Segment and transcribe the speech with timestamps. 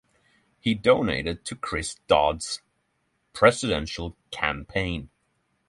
[0.59, 2.63] He donated to Chris Dodd's
[3.33, 5.11] presidential campaign.